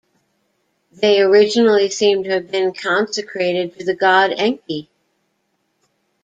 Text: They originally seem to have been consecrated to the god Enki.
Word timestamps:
They 0.91 1.21
originally 1.21 1.87
seem 1.91 2.23
to 2.23 2.31
have 2.31 2.49
been 2.49 2.73
consecrated 2.73 3.77
to 3.77 3.85
the 3.85 3.93
god 3.93 4.31
Enki. 4.35 4.89